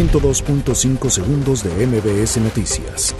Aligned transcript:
102.5 0.00 1.10
segundos 1.10 1.62
de 1.62 1.86
MBS 1.86 2.38
Noticias. 2.38 3.14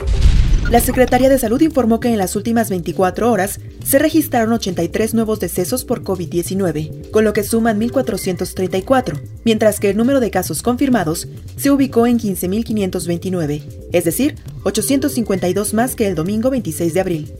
La 0.71 0.81
Secretaría 0.81 1.29
de 1.29 1.39
Salud 1.39 1.61
informó 1.61 2.01
que 2.01 2.09
en 2.09 2.17
las 2.17 2.37
últimas 2.37 2.71
24 2.71 3.31
horas 3.31 3.61
se 3.85 3.99
registraron 3.99 4.55
83 4.55 5.13
nuevos 5.13 5.41
decesos 5.41 5.85
por 5.85 6.03
COVID-19, 6.03 7.11
con 7.11 7.25
lo 7.25 7.35
que 7.35 7.43
suman 7.43 7.79
1.434, 7.79 9.21
mientras 9.45 9.79
que 9.79 9.91
el 9.91 9.97
número 9.99 10.21
de 10.21 10.31
casos 10.31 10.63
confirmados 10.63 11.29
se 11.57 11.71
ubicó 11.71 12.07
en 12.07 12.19
15.529, 12.19 13.63
es 13.93 14.05
decir, 14.05 14.37
852 14.63 15.75
más 15.75 15.95
que 15.95 16.07
el 16.07 16.15
domingo 16.15 16.49
26 16.49 16.95
de 16.95 17.01
abril. 17.01 17.35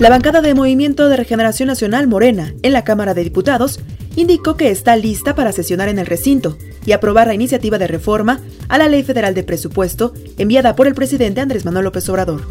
La 0.00 0.08
bancada 0.08 0.40
de 0.40 0.54
Movimiento 0.54 1.08
de 1.08 1.16
Regeneración 1.16 1.68
Nacional 1.68 2.08
Morena 2.08 2.54
en 2.62 2.72
la 2.72 2.82
Cámara 2.82 3.14
de 3.14 3.22
Diputados 3.22 3.78
indicó 4.16 4.56
que 4.56 4.70
está 4.70 4.96
lista 4.96 5.34
para 5.34 5.52
sesionar 5.52 5.88
en 5.88 5.98
el 5.98 6.06
recinto 6.06 6.56
y 6.84 6.92
aprobar 6.92 7.26
la 7.26 7.34
iniciativa 7.34 7.78
de 7.78 7.86
reforma 7.86 8.40
a 8.68 8.78
la 8.78 8.88
Ley 8.88 9.02
Federal 9.02 9.34
de 9.34 9.42
Presupuesto 9.42 10.14
enviada 10.38 10.76
por 10.76 10.86
el 10.86 10.94
presidente 10.94 11.40
Andrés 11.40 11.64
Manuel 11.64 11.84
López 11.84 12.08
Obrador. 12.08 12.42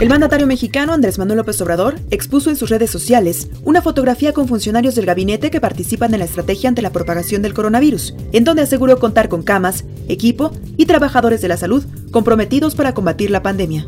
El 0.00 0.08
mandatario 0.08 0.46
mexicano 0.46 0.92
Andrés 0.92 1.18
Manuel 1.18 1.38
López 1.38 1.60
Obrador 1.60 2.00
expuso 2.10 2.50
en 2.50 2.56
sus 2.56 2.70
redes 2.70 2.90
sociales 2.90 3.48
una 3.62 3.82
fotografía 3.82 4.32
con 4.32 4.48
funcionarios 4.48 4.94
del 4.94 5.06
gabinete 5.06 5.50
que 5.50 5.60
participan 5.60 6.12
en 6.12 6.20
la 6.20 6.24
estrategia 6.24 6.68
ante 6.68 6.82
la 6.82 6.90
propagación 6.90 7.42
del 7.42 7.54
coronavirus, 7.54 8.14
en 8.32 8.42
donde 8.44 8.62
aseguró 8.62 8.98
contar 8.98 9.28
con 9.28 9.42
camas, 9.42 9.84
equipo 10.08 10.50
y 10.76 10.86
trabajadores 10.86 11.40
de 11.40 11.48
la 11.48 11.56
salud 11.56 11.84
comprometidos 12.10 12.74
para 12.74 12.94
combatir 12.94 13.30
la 13.30 13.42
pandemia. 13.42 13.86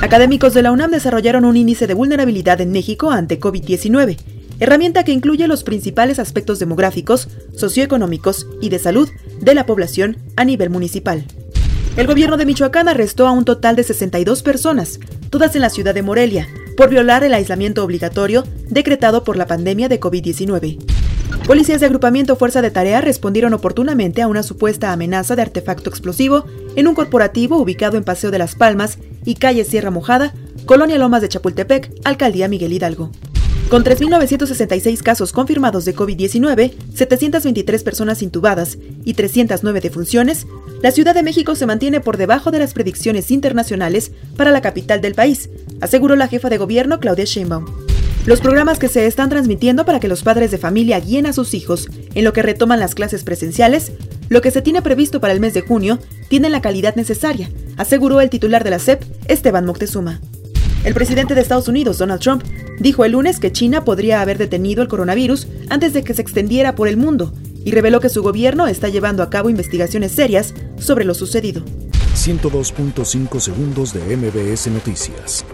Académicos 0.00 0.54
de 0.54 0.62
la 0.62 0.72
UNAM 0.72 0.92
desarrollaron 0.92 1.44
un 1.44 1.56
índice 1.56 1.86
de 1.86 1.94
vulnerabilidad 1.94 2.60
en 2.60 2.70
México 2.70 3.10
ante 3.10 3.40
COVID-19, 3.40 4.18
herramienta 4.60 5.04
que 5.04 5.12
incluye 5.12 5.48
los 5.48 5.64
principales 5.64 6.18
aspectos 6.18 6.58
demográficos, 6.58 7.28
socioeconómicos 7.56 8.46
y 8.60 8.68
de 8.68 8.78
salud 8.78 9.08
de 9.40 9.54
la 9.54 9.66
población 9.66 10.18
a 10.36 10.44
nivel 10.44 10.70
municipal. 10.70 11.24
El 11.96 12.06
gobierno 12.06 12.36
de 12.36 12.46
Michoacán 12.46 12.88
arrestó 12.88 13.26
a 13.26 13.32
un 13.32 13.44
total 13.44 13.74
de 13.74 13.82
62 13.82 14.42
personas, 14.42 15.00
todas 15.28 15.56
en 15.56 15.62
la 15.62 15.70
ciudad 15.70 15.94
de 15.94 16.02
Morelia, 16.02 16.46
por 16.76 16.88
violar 16.88 17.24
el 17.24 17.34
aislamiento 17.34 17.82
obligatorio 17.82 18.44
decretado 18.68 19.24
por 19.24 19.36
la 19.36 19.46
pandemia 19.46 19.88
de 19.88 19.98
COVID-19. 19.98 20.78
Policías 21.46 21.80
de 21.80 21.86
agrupamiento 21.86 22.36
Fuerza 22.36 22.62
de 22.62 22.70
Tarea 22.70 23.00
respondieron 23.00 23.54
oportunamente 23.54 24.22
a 24.22 24.28
una 24.28 24.42
supuesta 24.42 24.92
amenaza 24.92 25.34
de 25.36 25.42
artefacto 25.42 25.90
explosivo 25.90 26.44
en 26.76 26.86
un 26.86 26.94
corporativo 26.94 27.58
ubicado 27.58 27.96
en 27.96 28.04
Paseo 28.04 28.30
de 28.30 28.38
las 28.38 28.54
Palmas 28.54 28.98
y 29.24 29.34
calle 29.34 29.64
Sierra 29.64 29.90
Mojada, 29.90 30.32
Colonia 30.66 30.98
Lomas 30.98 31.22
de 31.22 31.28
Chapultepec, 31.28 31.92
Alcaldía 32.04 32.46
Miguel 32.46 32.72
Hidalgo. 32.72 33.10
Con 33.70 33.84
3.966 33.84 35.00
casos 35.00 35.32
confirmados 35.32 35.84
de 35.84 35.94
COVID-19, 35.94 36.72
723 36.92 37.84
personas 37.84 38.20
intubadas 38.20 38.78
y 39.04 39.14
309 39.14 39.80
defunciones, 39.80 40.48
la 40.82 40.90
Ciudad 40.90 41.14
de 41.14 41.22
México 41.22 41.54
se 41.54 41.66
mantiene 41.66 42.00
por 42.00 42.16
debajo 42.16 42.50
de 42.50 42.58
las 42.58 42.74
predicciones 42.74 43.30
internacionales 43.30 44.10
para 44.36 44.50
la 44.50 44.60
capital 44.60 45.00
del 45.00 45.14
país, 45.14 45.50
aseguró 45.80 46.16
la 46.16 46.26
jefa 46.26 46.48
de 46.50 46.58
gobierno 46.58 46.98
Claudia 46.98 47.24
Sheinbaum. 47.26 47.66
Los 48.26 48.40
programas 48.40 48.80
que 48.80 48.88
se 48.88 49.06
están 49.06 49.30
transmitiendo 49.30 49.84
para 49.84 50.00
que 50.00 50.08
los 50.08 50.24
padres 50.24 50.50
de 50.50 50.58
familia 50.58 50.98
guíen 50.98 51.26
a 51.26 51.32
sus 51.32 51.54
hijos 51.54 51.88
en 52.16 52.24
lo 52.24 52.32
que 52.32 52.42
retoman 52.42 52.80
las 52.80 52.96
clases 52.96 53.22
presenciales, 53.22 53.92
lo 54.30 54.40
que 54.40 54.50
se 54.50 54.62
tiene 54.62 54.82
previsto 54.82 55.20
para 55.20 55.32
el 55.32 55.38
mes 55.38 55.54
de 55.54 55.60
junio, 55.60 56.00
tienen 56.28 56.50
la 56.50 56.60
calidad 56.60 56.96
necesaria, 56.96 57.48
aseguró 57.76 58.20
el 58.20 58.30
titular 58.30 58.64
de 58.64 58.70
la 58.70 58.80
SEP, 58.80 59.04
Esteban 59.28 59.64
Moctezuma. 59.64 60.20
El 60.82 60.94
presidente 60.94 61.34
de 61.34 61.42
Estados 61.42 61.68
Unidos, 61.68 61.98
Donald 61.98 62.22
Trump, 62.22 62.42
dijo 62.80 63.04
el 63.04 63.12
lunes 63.12 63.38
que 63.38 63.52
China 63.52 63.84
podría 63.84 64.20
haber 64.20 64.38
detenido 64.38 64.82
el 64.82 64.88
coronavirus 64.88 65.46
antes 65.68 65.92
de 65.92 66.02
que 66.02 66.14
se 66.14 66.22
extendiera 66.22 66.74
por 66.74 66.88
el 66.88 66.96
mundo 66.96 67.32
y 67.64 67.70
reveló 67.70 68.00
que 68.00 68.08
su 68.08 68.22
gobierno 68.22 68.66
está 68.66 68.88
llevando 68.88 69.22
a 69.22 69.30
cabo 69.30 69.50
investigaciones 69.50 70.12
serias 70.12 70.54
sobre 70.78 71.04
lo 71.04 71.14
sucedido. 71.14 71.62
102.5 72.16 73.38
segundos 73.38 73.92
de 73.94 74.16
MBS 74.16 74.66
Noticias. 74.68 75.44